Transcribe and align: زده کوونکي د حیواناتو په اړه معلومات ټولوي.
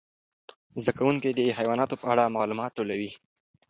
زده 0.81 0.91
کوونکي 0.97 1.29
د 1.33 1.39
حیواناتو 1.57 1.95
په 2.01 2.05
اړه 2.13 2.33
معلومات 2.37 2.71
ټولوي. 2.77 3.11